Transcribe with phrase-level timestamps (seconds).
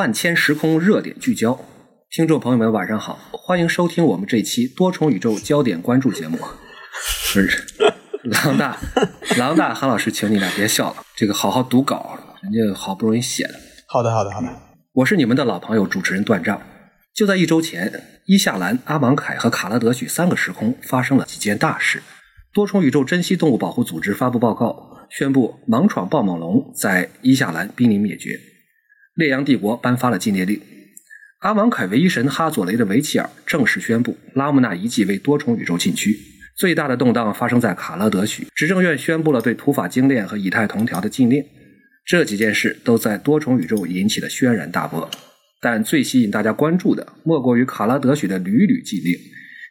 [0.00, 1.60] 万千时空热点聚焦，
[2.10, 6.38] 听众朋友们晚上好，欢迎收听我们这期多重宇宙焦点关注节目。
[6.38, 6.46] 不
[7.38, 7.66] 是，
[8.22, 8.78] 狼大，
[9.36, 13.50] 狼大，韩老师，请你俩别笑了，这个好好读稿，人家好不容易写的。
[13.88, 14.48] 好的，好的，好的。
[14.94, 16.62] 我是你们的老朋友主持人段丈。
[17.14, 22.02] 就在一周前，伊夏兰、阿芒凯和卡拉德许三个时空发生了几件大事。
[22.54, 28.40] 多重宇宙珍稀动物保护组织发布报告，宣布盲闯暴猛龙在伊夏兰濒临灭绝。
[29.20, 30.58] 烈阳帝国颁发了禁猎令。
[31.40, 36.18] 阿芒凯唯一神哈佐雷的维齐尔正式宣布拉姆纳遗迹为多重宇宙禁区。
[36.56, 41.44] 最大的动荡发生在卡拉德许，执政院宣布了对土法精炼和以太同条的禁令。
[42.06, 45.10] 这几件事都在多重宇宙引起了轩然大波。
[45.60, 49.14] 但最吸引大家关注的，莫过于卡拉德许的屡屡禁令。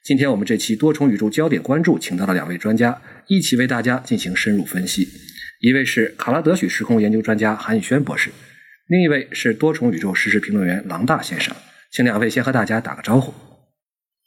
[0.04, 5.08] 今天我们这期多重宇宙焦点关注，请到了两位专家，一起为大家进行深入分析。
[5.62, 8.30] 一位是卡拉德许时空研究专家韩宇轩博士。
[8.90, 11.56] 另一位是多重宇宙实时评论员郎大先生，
[11.92, 13.32] 请两位先和大家打个招呼。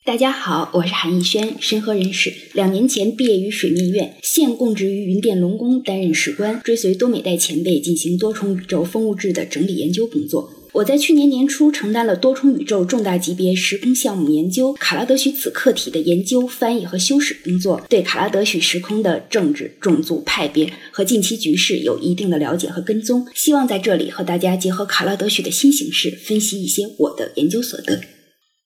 [0.05, 10.49] 大家好，我是韩逸轩，深河人士，两年前毕业于水面院，现供职于云电龙宫担任史官，追随多美代前辈进行多重宇宙风物质的整理研究工作。
[10.73, 23.27] 我在去年年初承担了多重宇宙重大级别时空项目研究卡拉德许子课题的研究、翻译和修饰工作，对卡拉德许时空的政治、种族、派别和近期局势有一定的了解和跟踪。
[23.35, 28.01] 希望在这里和大家结合卡拉德许的新形势，分析一些我的研究所得。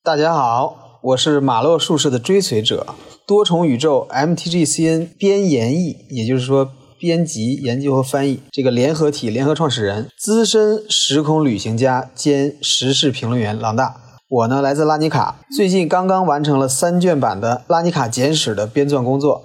[0.05, 2.87] 大家好，我是马洛术士的追随者，
[3.27, 6.71] 多重宇宙 MTGCN 编研译，也就是说。
[6.99, 13.97] 编辑、研究和翻译这个联合体联合创始人、资深时空旅行家兼时事评论员郎大。
[14.29, 19.45] 我呢来自拉尼卡，最近刚刚完成了三卷版的《拉尼卡简史》的编撰工作，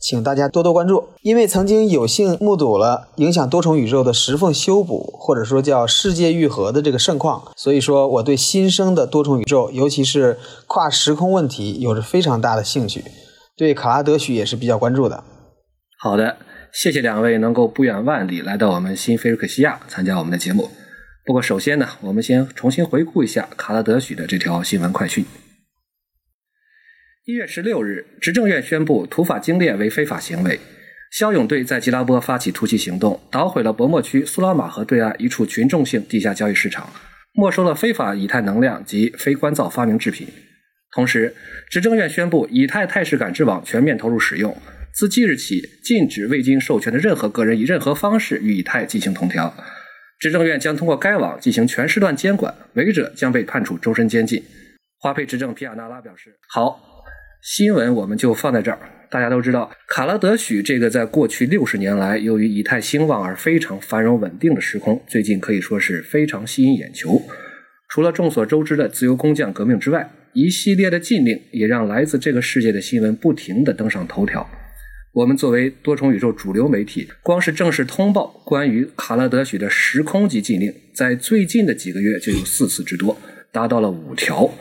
[0.00, 1.04] 请大家多多关注。
[1.22, 13.04] 因为曾经有幸目睹了影响多重宇宙的石缝修补，或者说叫世界愈合的这个盛况，所以说我对新生的多重宇宙，尤其是跨时空问题，有着非常大的兴趣。
[13.56, 15.22] 对卡拉德许也是比较关注的。
[16.00, 16.36] 好的。
[16.76, 20.70] 谢谢两位能够不远万里来到我们新菲尔克西亚参加我们的节目。
[21.24, 25.24] 不过，首先呢，我们先重新回顾一下卡拉德许的这条新闻快讯。
[27.24, 30.60] 一月十六日，执政院宣布土法精炼为非法行为。
[31.10, 36.90] 骁勇队在吉拉波发起突击行动，捣毁了博莫区苏拉马河对岸一处群众性地下交易市场，
[37.32, 40.28] 没收了非法以太能量及非关造发明制品。
[40.92, 41.34] 同时，
[41.70, 44.54] 执政院宣布以太态势感知网全面投入使用。
[44.96, 49.54] 自即日起，禁止未经授权的任何个人以任何方式与以太进行同调。
[50.18, 54.42] 执政院将通过该网进行全时段监管，违者将被判处终身监禁。
[54.98, 56.80] 花佩执政皮亚纳拉表示：“好，
[57.42, 58.78] 新闻我们就放在这儿。
[59.10, 67.20] 大家都知道，卡拉德许这个在过去六十年来由于以太兴旺而非常繁荣稳定的时空，最近可以说是非常吸引眼球。
[67.90, 74.48] 除了众所周知的自由工匠革命之外，一系列的禁令也让来自这个世界的新闻不停地登上头条。”
[75.16, 83.16] 我们作为多重宇宙主流媒体，光是正式通报关于卡拉德许的时空级禁令，在最近的几个月就有四次之多，
[83.50, 84.52] 达到了五条。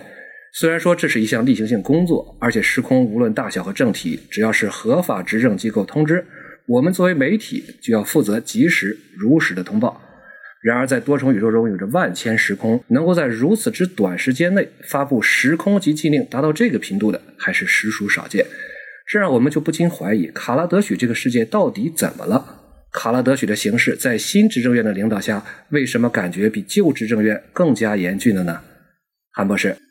[0.54, 6.26] 虽然说这是一项例行性工作，而且时空无论大小和政体，只要是合法执政机构通知，
[6.68, 10.02] 我们作为媒体就要负责及时如实的通报。
[10.64, 18.46] 然而，在多重宇宙中有着万千时空，能够在如此之短时间内发布时空级禁令达到这个频度的，还是实属少见。
[19.06, 22.64] 这让我们就不禁怀疑，卡拉德许这个世界到底怎么了？
[22.92, 28.62] 卡拉德许的形势在新执政院的领导下，为什么感觉比旧执政院更加严峻了呢？
[29.32, 29.85] 韩博士。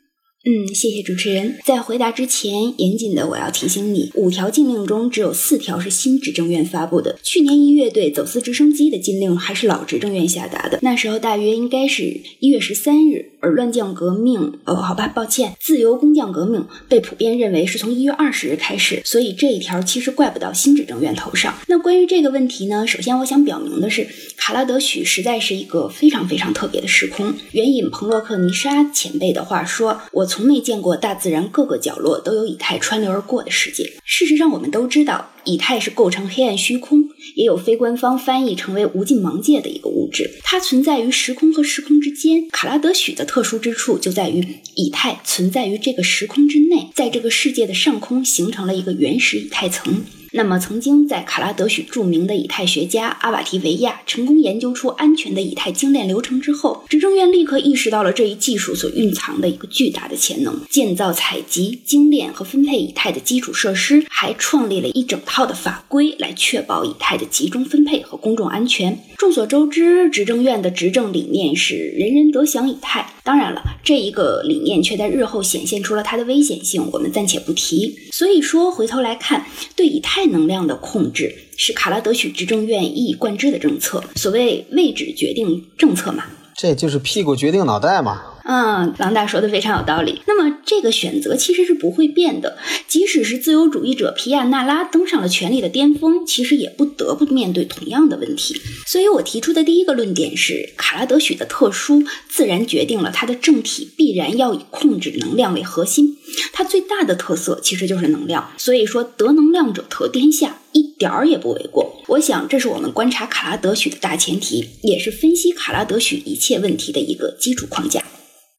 [0.47, 1.57] 嗯，谢谢主持人。
[1.65, 7.17] 在回答之前，严谨的我要提醒你，五条禁令中只有四条是新执政院发布的。
[7.23, 13.31] 去年一月对走私直升机的禁令还是老执政院下达的，那时候大约应该是一月十三日。
[13.41, 21.53] 而乱将革命，哦，好吧，抱歉，自由工匠革命被普遍认为是从一月二十日开始，所以这一条其实怪不到新执政院头上。
[21.67, 27.35] 那关于这个问题呢，首先我想表明的是，卡拉德许实在是一个非常非常特别的时空。
[27.51, 33.93] 援引彭洛克尼沙前辈的话说，我从从没见过大自然各个角落都有以太穿流而过的世界。
[34.03, 35.31] 事实上，我们都知道。
[35.45, 37.03] 以太是构成黑暗虚空，
[37.35, 42.49] 也有非官方翻译成为无尽盲界的一个物质，它存在于时空和时空之间。
[42.49, 44.43] 卡拉德许的特殊之处就在于，
[44.73, 50.03] 以太存在于这个时空之内，在这个世界的上空形成了一个原始以太层。
[50.37, 69.01] 那么，曾经在卡拉德许著名的以太学家阿瓦提维亚成功研究出安全的以太精炼流程之后，执政院立刻意识到了这一技术所蕴藏的一个巨大的潜能，建造采集、精炼和分配以太的基础设施，还创立了一整套的法规来确保以太的集中分配和公众安全。
[69.17, 73.13] 众所周知，执政院的执政理念是“人人得享以太”。
[73.23, 77.95] 当然了，这一个理念却在日后显现出了它的危险性，我们暂且不提。
[78.11, 79.45] 所以说，回头来看，
[79.75, 84.03] 对以太能量的控制是卡拉德许执政院一以贯之的政策。
[84.15, 86.25] 所谓位置决定政策嘛，
[86.55, 88.34] 这就是屁股决定脑袋嘛。
[88.47, 90.21] 嗯，郎大说的非常有道理。
[90.27, 98.61] 那么这个选择其实是不会变的，即使是自由主义者皮亚纳拉登上了权力的巅峰，其实也不得不面对同样的问题。
[98.85, 106.17] 所以我提出的第一个论点是，卡拉德许的特殊自然决定了他的政体必然要以控制能量为核心。
[106.53, 111.99] 它最大的特色其实就是能量，所以说得能量者得天下，一点儿也不为过。
[112.09, 118.03] 我想这是我们观察卡拉德许的大前提，也是分析卡拉德许一切问题的一个基础框架。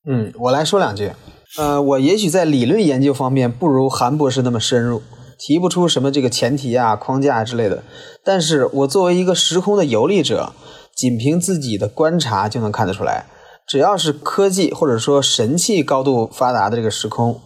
[0.08, 1.12] 嗯，我来说两句。
[1.58, 5.02] 呃，我也许在理论研究方面不如韩博士那么深入，
[5.38, 7.82] 提不出什么这个前提啊、框架之类的。
[8.24, 10.52] 但是我作为一个时空的游历者，
[10.94, 13.26] 仅凭自己的观察就能看得出来，
[13.66, 17.40] 只要是科技或者说神器高度发达的这个时空，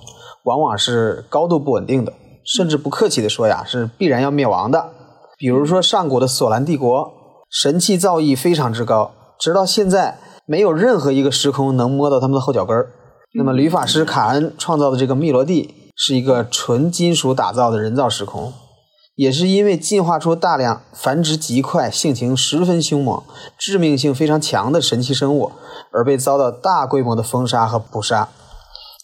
[0.45, 2.13] 往往是高度不稳定的，
[2.45, 4.91] 甚至不客气的说呀，是必然要灭亡的。
[5.39, 7.13] 比如说上古的索兰帝国，
[7.51, 10.19] 神器造诣非常之高，直到现在。
[10.51, 12.91] 没有任何一个时空能摸到他们的后脚跟儿。
[13.35, 18.53] 那么，旅法师卡恩创造的这个密罗蒂是一个纯金属打造的人造时空，
[19.15, 23.23] 也是因为进化出大量繁殖极快、性情十分凶猛、
[23.57, 25.53] 致命性非常强的神奇生物，
[25.93, 28.29] 而被遭到大规模的封杀和捕杀，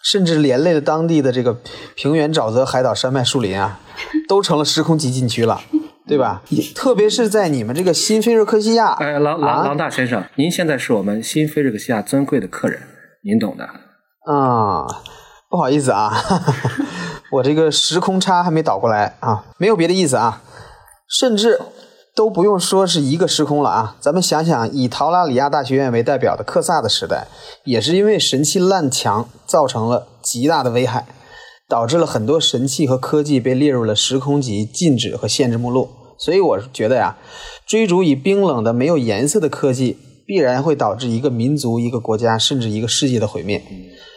[0.02, 1.56] 甚至连累了当地的这个
[1.94, 3.78] 平原、沼泽、海岛、山脉、树林啊，
[4.28, 5.60] 都成了时空级禁区了。
[6.06, 6.43] 对吧？
[6.75, 12.81] 特别是在你们这个新菲瑞克西亚，哎，郎郎郎大先生，您现在是我们新菲瑞克西亚尊贵的客人，
[13.25, 13.64] 您懂的。
[14.32, 14.87] 啊，
[15.50, 16.12] 不好意思啊，
[17.32, 20.43] 我这个时空差还没倒过来啊，没有别的意思啊，
[21.08, 21.61] 甚至
[22.14, 23.97] 都不用说是一个时空了啊。
[24.00, 27.26] 咱们想想，以陶拉里亚大学院为代表的克萨的时代，
[27.64, 31.06] 也是因为神器烂墙，造成了极大的危害。
[31.68, 37.16] 导致了很多神器和科技被列入了时空级禁止和限制目录，所以我觉得呀，
[37.66, 43.62] 追逐以冰冷的没有颜色的科技，必然会导致一个民族、一个国家甚至一个世界的毁灭。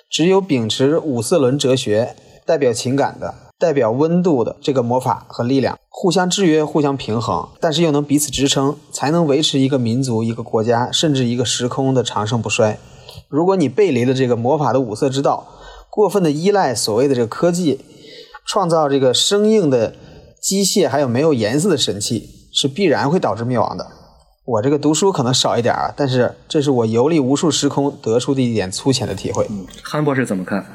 [0.10, 2.16] 只有秉持五色轮哲学，
[2.46, 12.78] 代表情感的、代表温度的这个魔法和力量，互相制约、互相平衡，但是又能彼此支撑，才能维持一个民族、一个国家甚至一个时空的长盛不衰。
[13.28, 15.48] 如果你背离了这个魔法的五色之道，
[15.90, 17.80] 过分的依赖所谓的这个科技，
[18.46, 19.94] 创造这个生硬的
[20.42, 23.88] 机械，还有没有颜色的神器，是必然会导致灭亡的。
[24.46, 29.48] 我这个读书可能少一点啊，但是这是我游历无数时空得出的一点粗浅的体会。
[29.84, 30.66] 韩博士怎么看？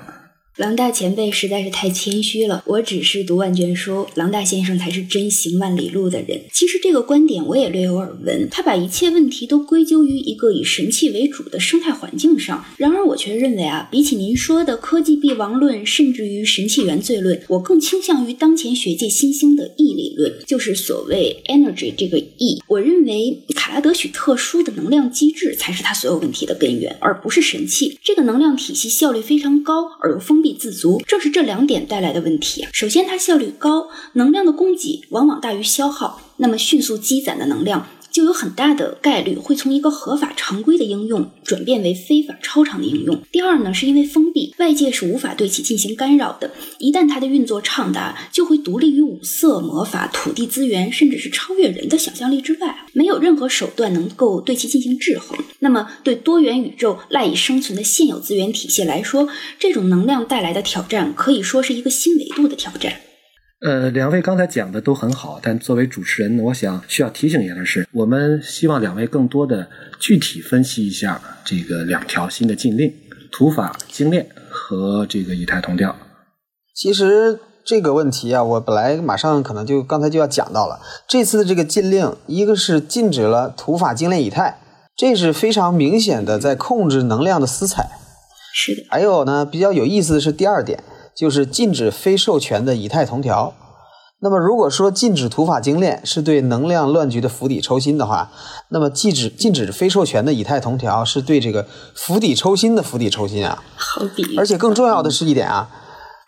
[0.57, 6.43] 郎大前辈实在是太谦虚了，我只是读万卷书，郎大先生才是真行万里路的人。
[6.53, 12.65] 其实这个观点我也略有耳闻，他把一切问题都归咎于一个以神器为主的生态环境上。
[12.77, 22.63] 然而我却认为啊，比起您说的科技必亡论，甚至于神器原罪论，我更倾向于当前学界新兴的 E 理论，就是所谓 energy 这个 E。
[22.69, 27.99] 我认为卡拉德许特殊的能量机制才是他所有问题的根源，而不是神器。
[28.05, 30.55] 这个能量体系效率非常高，而又丰封。
[30.59, 32.67] 自足，正是这两点带来的问题。
[32.73, 37.87] 首先，它效率高，能量的供给往往大于消耗，那么迅速积攒的能量。
[38.11, 43.21] 就有很大的概率会从一个合法常规的应用转变为非法超常的应用。
[43.33, 46.53] 第二呢，是因为封闭，外界是无法对其进行干扰的。
[46.79, 55.37] 一旦它的运作畅达，就会独立于五色魔法、土地资源，甚至是超越人的想象力之外，没有任何手段能够对其进行制衡。
[55.59, 63.01] 那么，对多元宇宙赖以生存的现有资源体系来说，这种能量带来的挑战可以说是一个新维度的挑战。
[63.65, 69.67] 呃，两位刚才讲的都很好，但作为主持人，我想需要提醒一下的是，我们希望两位更多的
[69.99, 72.93] 具体分析一下这个两条新的禁令：
[73.33, 75.97] 土法精炼和这个以太同调。
[76.75, 80.79] 其实这个问题啊，我本来马上可能就刚才就要讲到了。
[81.09, 84.59] 这次的这个禁令，一个是禁止了土法精炼以太，
[84.95, 87.89] 这是非常明显的在控制能量的私采。
[88.53, 88.83] 是的。
[88.91, 90.85] 还有呢，比较有意思的是第二点。
[91.17, 93.55] 就是禁止非授权的以太同条。
[94.21, 98.33] 那么，如果说禁止土法精炼是对能量乱局的釜底抽薪的话，
[98.71, 103.63] 那么禁止禁止非授权的以太同条是对这个釜底抽薪的釜底抽薪啊。
[103.77, 104.35] 好比。
[104.39, 105.69] 而且更重要的是一点啊，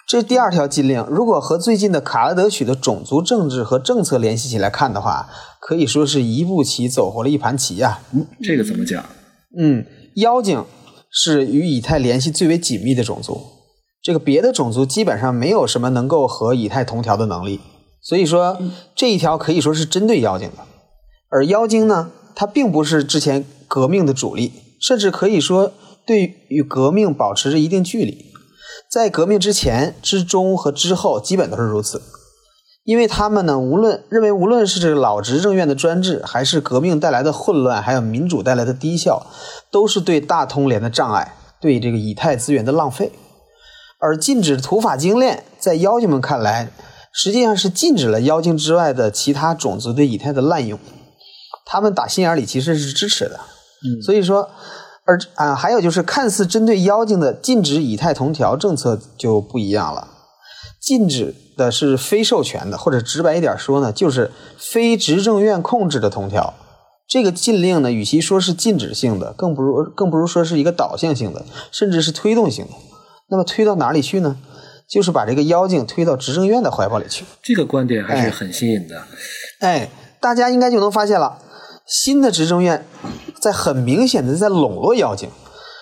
[0.06, 8.00] 这第二条禁令，如果和最近的卡拉德许的种族政治和政策联系起来看的话，可以说是一步棋走活了一盘棋呀、
[8.42, 9.02] 这个怎么讲？
[9.58, 10.66] 嗯，妖精
[11.10, 13.40] 是与以太联系最为紧密的种族，
[14.06, 17.58] 这个别的种族基本上没有什么能够和以太同调的能力，
[18.00, 18.56] 所以说
[18.94, 20.62] 这一条可以说是针对妖精的。
[21.28, 25.72] 而妖精呢，它并不是之前革命的主力，甚至可以说
[26.06, 28.26] 对与革命保持着一定距离。
[28.88, 32.00] 在革命之前、之中和之后，基本都是如此。
[32.84, 39.26] 因为他们呢，无论认为无论是这个老执政院的专制，还是革命带来的混乱，还有民主带来的低效，
[39.72, 43.10] 都是对大通联的障碍，对这个以太资源的浪费。
[44.06, 46.70] 而禁止土法精炼，在妖精们看来，
[47.12, 50.78] 实际上是禁止了妖精之外的其他种族对以太的滥用。
[51.64, 53.40] 他们打心眼里其实是支持的。
[53.82, 54.48] 嗯所以说，
[55.04, 60.06] 而啊，还有就是看似针对妖精的禁止以太同调政策就不一样了，
[60.80, 66.54] 禁止的是非授权的，或者直白一点说呢，就是非执政院控制的同调。
[67.08, 72.70] 这个禁令呢，与其说是禁止性的，更不如更不如说是一个导向性的，甚至是推动性的。
[73.28, 74.37] 那么推到哪里去呢？
[74.88, 77.25] 就是把这个妖精推到执政院的怀抱里去。
[77.42, 79.02] 这个观点还是很新颖的。
[79.59, 79.90] 哎，
[80.21, 81.38] 大家应该就能发现了，
[81.85, 82.87] 新的执政院
[83.40, 85.28] 在很明显的在笼络妖精，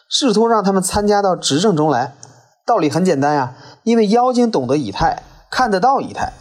[0.09, 2.15] 试图让他们参加到执政中来。
[2.65, 6.33] 道理很简单呀，因为妖精懂得以太，看得到以太，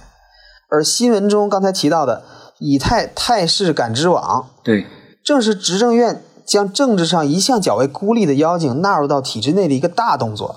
[0.69, 2.23] 而新闻中刚才提到的
[2.59, 4.87] 以太态势感知网，对，
[5.21, 10.55] 正是执政院将政治上一向较为孤立的妖精纳入到体制内的一个大动作。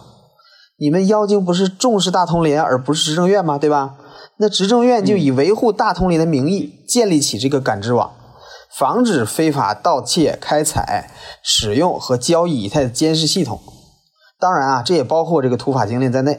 [0.78, 3.56] 你们妖精不是重视大通联而不是执政院吗？
[3.56, 3.94] 对吧？
[4.38, 8.12] 那执政院就以维护大通联的名义建立起这个感知网，
[8.76, 11.10] 防止非法盗窃、开采、
[11.42, 13.58] 使用和交易以太的监视系统。
[14.38, 16.38] 当然啊，这也包括这个土法精炼在内。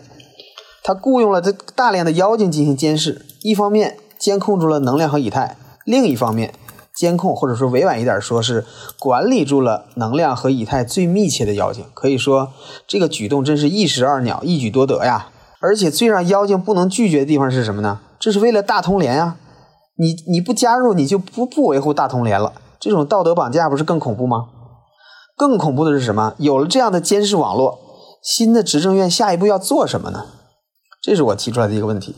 [0.84, 6.54] 他雇佣了这大量的妖精进行监视，一方面监控住了能量和以太，另一方面
[6.98, 8.66] 监控或者说委婉一点说是
[8.98, 11.86] 管理住了能量和以太最密切的妖精。
[11.94, 12.52] 可以说
[12.88, 15.30] 这个举动真是一石二鸟，一举多得呀！
[15.60, 18.00] 而且最让妖精不能拒绝的地方是什么呢？
[18.20, 19.38] 这是为了大通联呀！
[20.00, 22.54] 你你不加入，你就不不维护大通联了。
[22.80, 24.46] 这种道德绑架不是更恐怖吗？
[25.36, 26.34] 更恐怖的是什么？
[26.40, 27.80] 有了这样的监视网络，
[28.24, 30.26] 新的执政院下一步要做什么呢？
[31.02, 32.16] 这是我提出来的一个问题。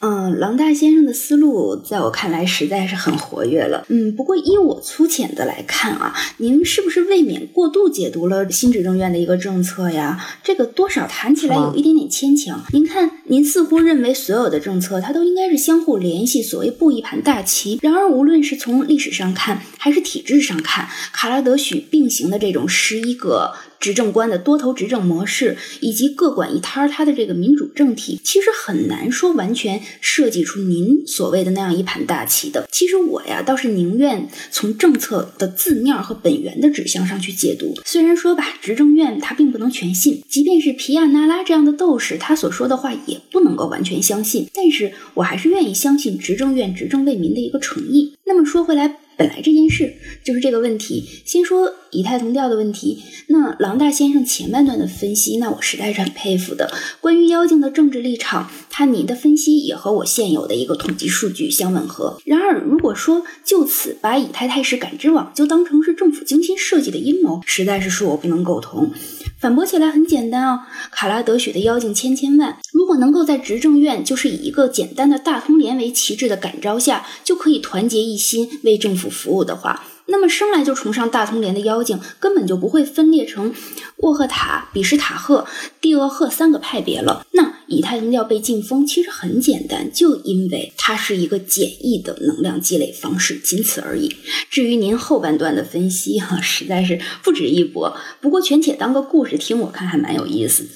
[0.00, 3.84] 嗯，郎大先生的思路在我看来实在是很活跃了。
[3.88, 10.18] 嗯，不过依我粗浅的来看啊，您是不是未免过度解读了新执政院的一个政策呀？
[10.42, 12.64] 这个多少谈起来有一点点牵强。
[12.72, 17.78] 您看，您似乎认为所有的政策它都应该是相互联系，所谓布一盘大棋。
[17.82, 32.68] 然而，无论是从历史上看，还是体制上看，卡拉德许并行的这种十一个执政官的多头执政模式，以及各管一摊儿他的这个民主政体，其实很难说完全设计出您所谓的那样一盘大棋的。
[32.70, 37.74] 其实我呀，倒是宁愿从政策的字面和本源的指向上去解读。
[37.86, 44.46] 虽然说吧，执政院它并不能全信，即便是皮亚纳拉这样的斗士，他所说的话也不能够完全相信。
[44.52, 48.14] 但是我还是愿意相信执政院执政为民的一个诚意。
[48.26, 48.99] 那么说回来。
[49.20, 51.06] 本来这件事就是这个问题。
[51.26, 56.72] 先说以太同调的问题，那郎大先生前半段的分析，那我实在是很佩服的。
[57.02, 62.18] 关于妖精的政治立场，他您的分析也和我现有的一个统计数据相吻合。
[62.24, 68.90] 然而，如果说就此把以太态势感知网就当成是政府精心设计的阴谋，实在是恕我不能苟同。
[69.40, 83.54] 反驳起来很简单啊，卡拉德许的妖精千千万，如果能够在执政院就是以一个简单的大通联为旗帜的感召下，就可以团结一心为政府服务的话，那么生来就崇尚大通联的妖精根本就不会分裂成
[83.98, 85.46] 沃赫塔、比什塔赫、
[85.80, 87.24] 蒂厄赫三个派别了。
[87.32, 94.16] 那以太同调被禁封其实很简单，就因为它是一个简易的能量积累方式，仅此而已。
[94.50, 97.96] 至于您后半段的分析哈、 实在是不值一驳。
[98.20, 100.70] 不过全且当个故事听，我看还蛮有意思的。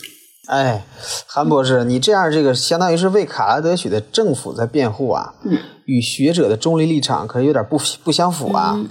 [0.47, 0.87] 哎，
[1.27, 8.75] 韩博士，你这样这个相当于是为卡拉德许的政府在辩护啊，嗯，与学者的中立立场可是有点不不相符啊。
[8.77, 8.89] 嗯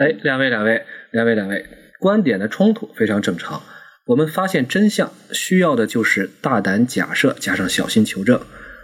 [0.00, 1.66] 哎，两位，两位，两位，两位，
[1.98, 3.62] 观点的冲突非常正常。
[4.06, 8.40] 我们发现真相需要的就是大胆假设加上小心求证，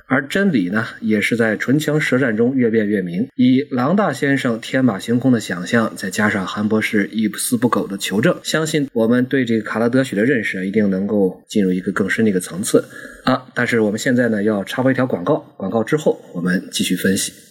[0.08, 3.28] 而真理呢，也是在唇枪舌战中越辩越明。
[3.34, 12.84] 以郎大先生天马行空的想象，再加上韩博士一丝不苟的求证，相信我们对这个卡拉德许的认识一定能够进入一个更深的一个层次
[13.24, 13.46] 啊。
[13.54, 17.45] 但是我们现在呢，要插播一条广告，广告之后我们继续分析。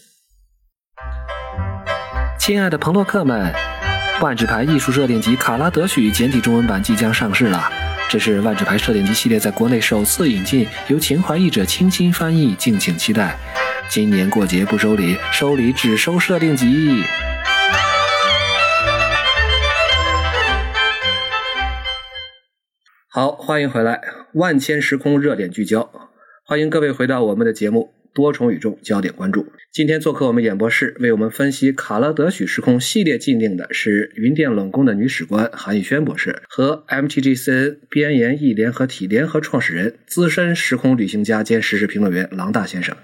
[2.46, 3.52] 亲爱的朋洛克们，
[4.22, 7.68] 万智牌艺术设定集《卡拉德许》简体中文版即将上市了。
[8.08, 13.36] 这是万智牌设定集系列在国内首次引进，由情怀译者倾心翻译，敬请期待。
[13.90, 17.04] 今年过节不收礼，收礼只收设定集。
[23.10, 24.00] 好，欢迎回来，
[24.36, 25.90] 万千时空热点聚焦，
[26.46, 29.44] 欢迎各位回到我们的节目《多重宇宙焦点关注》。
[29.72, 42.96] 今天做客我们演播室，为我们分析卡勒德许时空系列禁令的是云电冷宫的女史官韩宇轩博士和 MTGCN 边研译联合体联合创始人、资深时空旅行家兼时事评论员郎大先生。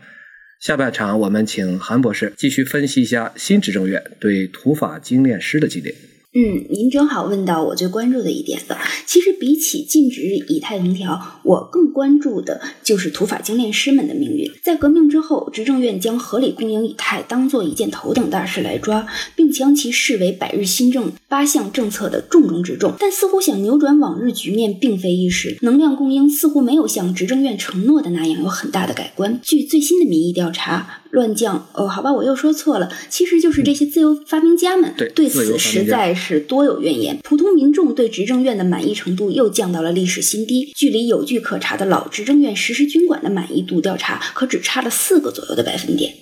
[0.61, 5.93] 下半场我们请韩博士继续分析一下新执政院对土法精炼师的禁令。
[6.33, 8.77] 嗯，您正好问到我最关注的一点了。
[9.05, 14.49] 其实比起禁止以太同条，我更关注的就是土法精炼师们的命运。
[14.63, 22.93] 在革命之后，执政院将合理供应以太当做一件头等大事来抓，并将其视为百日新政八项政策的重中之重。
[22.97, 29.37] 但似乎想扭转往日局面并非易事，能量供应似乎没有像执政院承诺的那样有很大的改观。
[29.43, 37.17] 据最新的民意调查，乱降哦，好吧，我又说错了，其实就是这些自由发明家们对此实在是多有怨言。
[37.23, 46.13] 普通民众对执政院的满意程度又降到了历史新低，距离有据可查的老执政院实施军管的满意度调查可只差了四个左右的百分点。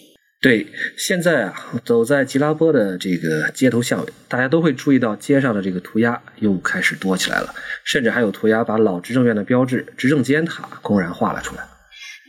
[0.41, 0.67] 对，
[0.97, 1.53] 现在啊，
[1.83, 7.53] 走在吉拉波的这个街头巷尾，大家都会注意到街上的这个涂鸦又开始多起来了，
[7.83, 11.63] 甚至还有涂鸦把老执政院的标志“执政尖塔”公然画了出来。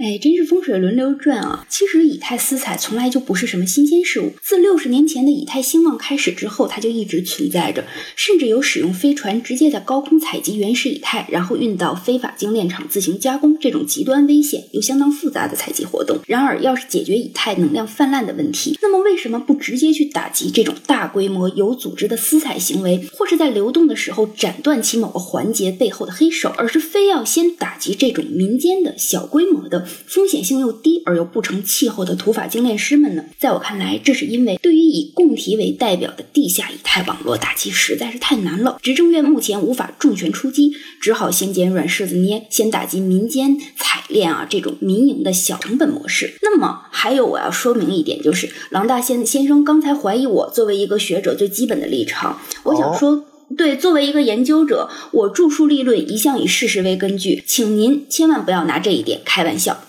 [0.02, 1.66] 哎，真是风水轮流转啊！
[1.68, 7.84] 其实以太私采从来就不是什么新鲜事物，自六十年前的以太兴旺开始之后，它就一直存在着，
[8.16, 16.16] 甚至有使用飞船直接在高空采集原始以太，然后运到非法精炼厂自行加工这种极端危险又相当复杂的采集活动。
[16.26, 29.88] 然而，要是解决以太能量泛滥的问题，那么为什么不直接去打击这种大规模有组织的私采行为，或是在流动的时候斩断其某个环节背后的黑手，而是非要先打击这种民间的小规模的？
[30.06, 33.24] 风险性又低而又不成气候的土法精炼师们呢？
[33.38, 38.78] 在我看来，这是因为对于以供体为代表的地下以太网络打击实在是太难了。
[38.82, 46.34] 执政院目前无法重拳出击，只好先捡软柿子捏，先打击民间采炼啊这种民营的小成本模式。
[46.42, 53.24] 那么还有我要说明一点，就是郎大先先生刚才怀疑我作为一个学者最基本的立场，我想说。
[53.56, 59.82] 对，作为一个研究者，我著述立论一向以事实为根据，请您千万不要拿这一点开玩笑。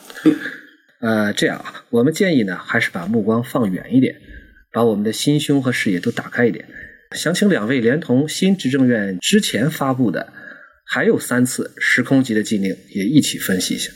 [0.99, 4.15] 呃，这样啊，我们建议呢，还是把目光放远一点，
[4.71, 6.65] 把我们的心胸和视野都打开一点。
[7.15, 10.31] 想请两位连同新执政院之前发布的
[10.85, 13.91] 还有三次时空级的禁令也一起分析一下。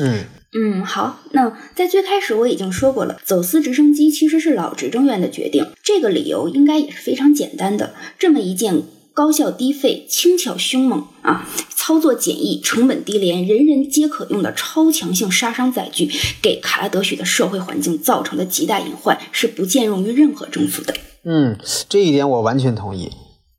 [0.00, 7.94] 嗯嗯，好，那在最开始我已经说过了，走私直升机其实是老执政院的决定，这个理由应该也是非常简单的。
[8.18, 8.82] 这么一件
[9.18, 16.08] 高效低费、轻巧凶猛啊，操作简易、成本低廉、人人皆可用的超强性杀伤载具，
[16.40, 20.94] 给卡拉德许的社会环境造成的极大隐患，是不兼容于任何政府的。
[21.24, 23.10] 嗯，这一点我完全同意。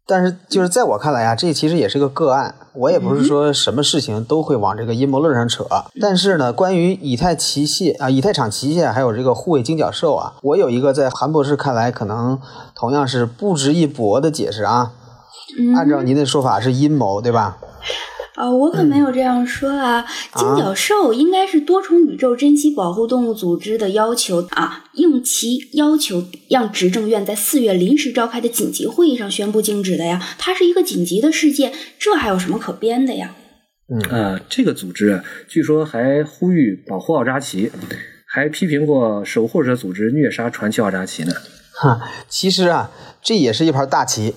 [0.07, 2.55] 但是就是在我看来啊，这其实也是个个案。
[2.73, 5.65] 我也不是说什么事情都会往这个阴谋论上扯。
[5.99, 12.39] 但是呢，关于以太奇械啊、以太厂奇械还有这个护卫金角兽啊，我有一个在韩博士看来可能
[12.73, 14.93] 同样是不值一驳的解释啊。
[15.57, 17.57] 嗯按照您的说法是阴谋，对吧？
[18.35, 20.05] 啊、我可没有这样说啊！
[20.33, 30.25] 金角兽应该是多重宇宙珍稀保护动物组织的要求啊，应其要求让执政院在四月临时召开的紧急会议上宣布禁止的呀。
[30.37, 33.35] 它是一个紧急的事件，这还有什么可编的呀？
[33.91, 37.69] 嗯呃，这个组织据说还呼吁保护奥扎奇，
[38.25, 41.33] 还批评过守护者组织虐杀传奇奥扎奇呢。
[41.73, 42.89] 哈，其实啊，
[43.21, 44.33] 这也是一盘大棋。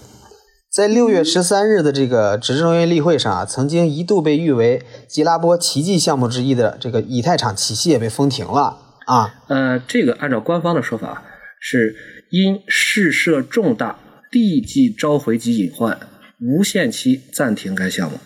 [0.72, 9.34] 在六月十三日的这个执政院例会上啊，曾经一度被誉为吉拉波奇迹项目之一的这个以太厂奇蟹被封停了啊。
[9.48, 11.24] 呃，这个按照官方的说法
[11.60, 11.94] 是
[12.30, 13.98] 因试射重大，
[14.30, 16.00] 立即召回及隐患，
[16.40, 18.16] 无限期暂停该项目。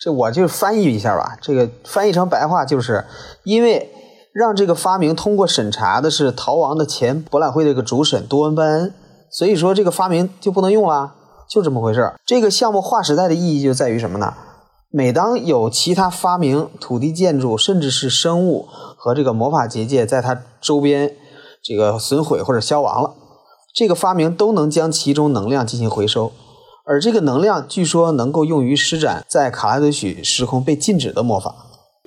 [0.00, 3.04] 这我就翻译一下吧，这个翻译成白话就是，
[3.42, 3.90] 因为
[4.32, 8.94] 让这个发明通过审查的是逃亡的前博览会的这个主审多恩班恩，
[9.34, 11.12] 所以说这个发明就不能用啦，
[11.50, 12.14] 就这么回事儿。
[12.24, 14.32] 这个项目划时代的意义就在于什么呢？
[14.92, 21.16] 每当有其他发明、土地建筑，甚至是生物和这个魔法结界在它周边
[21.60, 23.14] 这个损毁或者消亡了，
[23.74, 26.30] 这个发明都能将其中能量进行回收。
[26.86, 31.56] 而这个能量据说能够用于施展在卡拉德许时空被禁止的魔法。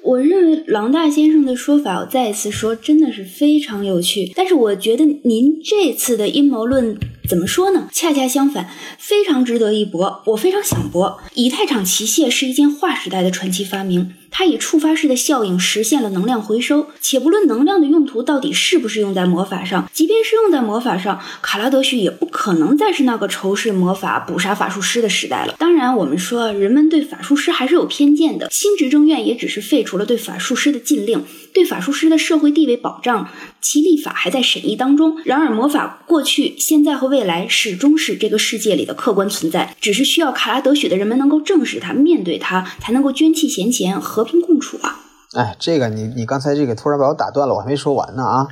[0.03, 4.31] 我认为郎大先生的说法，我再一次说，真的是非常有趣。
[4.33, 7.89] 但是我觉得您这次的阴谋论怎么说呢？
[7.91, 10.23] 恰恰相反，非常值得一搏。
[10.27, 11.19] 我非常想搏。
[11.33, 14.13] 以太场器械是一件划时代的传奇发明。
[14.37, 25.55] 它以触发式的效应实现了能量回收，且不论能量的用途到底是不是用在魔法上，即便是用在魔法上，卡拉德许也不可能再是那个仇视魔法、捕杀法术师的时代了。
[25.57, 33.27] 当然，我们说人们对法术师还是有偏见的，新执政院也只是废除了对法术师的禁令，对法术师的社会地位保障，
[33.59, 35.17] 其立法还在审议当中。
[35.25, 44.26] 然而，魔法过去、现在和未来始终是这个世界里的客观存在，只是需要卡拉德许的人们能够正视它、面对它，才能够捐弃闲钱和。
[44.27, 44.99] 和平共处啊！
[45.33, 48.47] 哎，这个你你刚才这个突然把我打断了，我还没说完呢啊！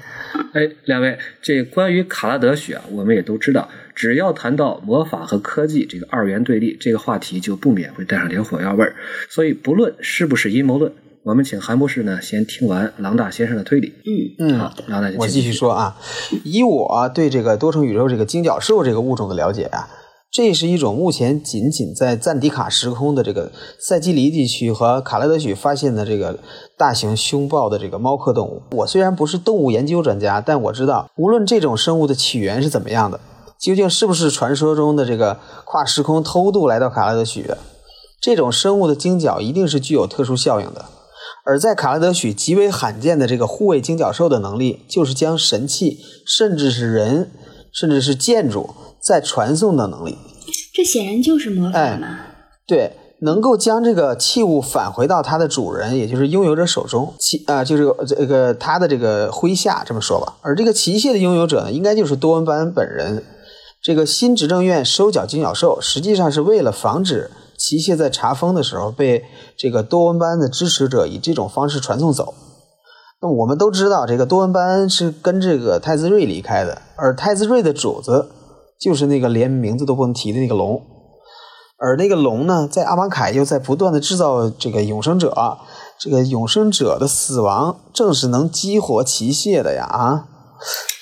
[0.53, 8.95] 哎，两位，这关于卡拉德许啊，我们也都知道，只要谈到魔法和科技这个二元对立，这个话题就不免会带上点火药味儿。
[9.29, 13.93] 所以，不论是不是阴谋论，我们请韩博士呢先听完狼大先生的推理。
[14.39, 15.97] 嗯嗯，好，狼大，我继续说啊。
[16.43, 19.87] 以我对这个多重宇宙这个金角兽这个物种的了解啊。
[20.35, 26.37] 这是一种目前仅仅在赞迪卡时空的这个塞基里地区和卡拉德许发现的这个
[26.77, 28.61] 大型凶暴的这个猫科动物。
[28.71, 33.17] 我虽然不是动物研究专家，但我知道，无论这种生物的起源是怎么样的，
[33.57, 37.49] 究竟是不是传说中的这个跨时空偷渡来到卡拉德许，
[38.21, 40.83] 这种生物的精角一定是具有特殊效应的。
[41.45, 47.31] 而在卡拉德许极为罕见的这个护卫精角兽的能力，就是将神器，甚至是人，
[47.75, 48.69] 甚至是建筑。
[49.07, 50.17] 再传送的能力，
[50.73, 52.21] 这显然就是魔法嘛？
[52.65, 60.37] 对，能够将这个器物返回到它的主人，也就是拥有者手中，器啊，就是这个他的这个麾下，这么说吧。
[60.41, 63.23] 而这个奇械的拥有者呢，应该就是多恩班本人。
[63.79, 69.23] 这个新执政院收缴金角兽，实际上是为了防止奇械在查封的时候被
[69.55, 72.33] 这个多恩班的支持者以这种方式传送走。
[73.21, 78.29] 那我们都知道，这个多恩班恩是跟这个太子瑞离开的，而太子瑞的主子。
[78.77, 80.81] 就是那个连名字都不能提的那个龙，
[81.77, 85.57] 而那个龙呢，在阿芒凯又在不断的制造这个永生者，
[85.97, 90.27] 这个永生者的死亡正是能激活奇械的呀，啊，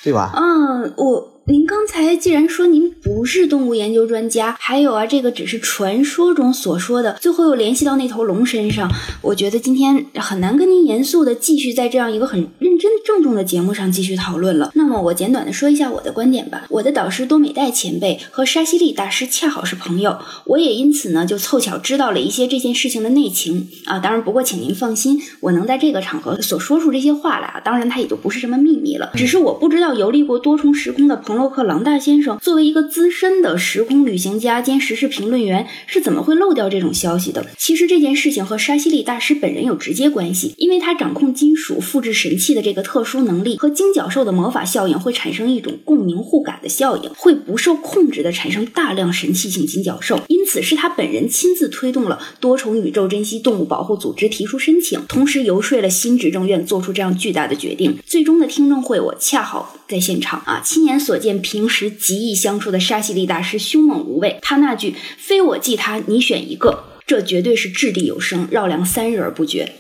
[0.04, 0.34] 对吧？
[0.36, 1.33] 嗯，我。
[1.46, 8.90] 您刚才既然说您不是动物研究专家，还有啊，这个只是传说中所说的，最后又联系到那头龙身上，
[9.22, 14.72] 我觉得今天很难跟您严肃的继续在这样一个很认真郑重的节目上继续讨论了。
[14.74, 16.66] 那么我简短的说一下我的观点吧。
[16.70, 24.00] 我的导师多美代前辈和沙西利大师恰好是朋友，我也因此呢就凑巧知道了一些这件事情的内情啊。
[24.00, 29.12] 当然，不过请您放心，我能在这个场合所说出这些话来啊，当然它也就不是什么秘密了。
[29.14, 31.34] 只是我不知道游历过多重时空的彭。
[31.34, 37.46] 洛克狼大先生作为一个资深的时空旅行家兼时事评论员，是怎么会漏掉这种消息的？
[37.58, 50.20] 其实这件事情和沙西利大师本人有直接关系，因为他掌控金属复制神器的这个特殊能力，和金角兽的魔法效应会产生一种共鸣互感的效应，会不受控制的产生大量神器性金角兽。
[50.28, 57.98] 因此是他本人亲自推动了多重宇宙珍稀动物保护组织提出申请，同时游说了新执政院做出这样巨大的决定。
[58.06, 61.14] 最终的听证会我恰好在现场啊，亲眼所。
[61.24, 69.72] 见平时极易相处的沙西利大师凶猛无畏，他那句“非我即他，你选一个”，这绝对是掷地有声，绕梁三日而不绝。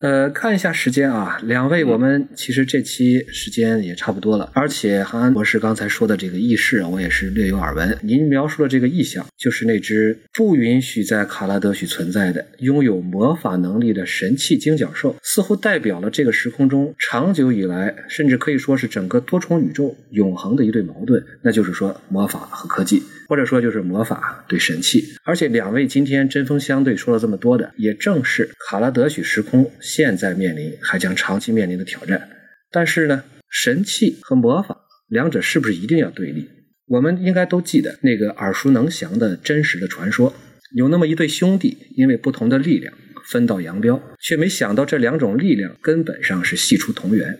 [0.00, 7.98] 呃，看一下时间啊，两位，我们其实这期时间也差不多了，而且韩安博士刚才说的这个意识，我也是略有耳闻。
[8.02, 23.02] 您描述的这个意象，就是那只不允许在卡拉德许存在的、拥有魔法能力的神器金角兽，似乎代表了这个时空中长久以来，甚至可以说是整个多重宇宙永恒的一对矛盾，那就是说魔法和科技。
[23.28, 32.28] 或者说就是魔法对神器，而且两位今天针锋相对说了这么多的，也正是卡拉德许时空现在面临还将长期面临的挑战。
[32.70, 34.76] 但是呢，神器和魔法
[35.08, 36.50] 两者是不是一定要对立？
[36.86, 40.34] 我们应该都记得那个耳熟能详的真实的传说，
[40.74, 42.92] 有那么一对兄弟，因为不同的力量
[43.30, 47.38] 分道扬镳，却没想到这两种力量根本上是系出同源。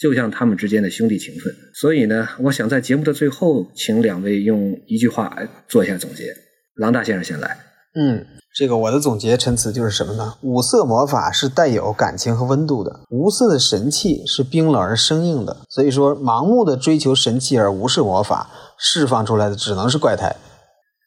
[0.00, 6.36] 就像他们之间的兄弟情分，所以呢，我想在节目的最后，请两位用一句话做一下总结。
[6.76, 7.67] 郎大先生先来。
[7.98, 10.34] 嗯，这个我的总结陈词就是什么呢？
[10.42, 15.56] 五色魔法是带有感情和温度的，无色的神器是冰冷而生硬的。
[15.68, 20.36] 所以说，盲目的追求神器而无视魔法，释放出来的只能是怪胎。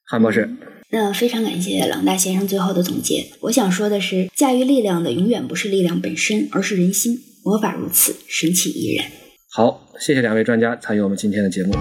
[0.05, 0.49] 韩博士，
[0.91, 3.31] 那非常感谢朗大先生最后的总结。
[3.43, 7.17] 我想说的是，驾驭力量的永远不是力量本身，而是人心。
[7.45, 9.05] 魔法如此，神奇依然。
[9.53, 11.73] 好，谢谢两位专家参与我们今天的节目。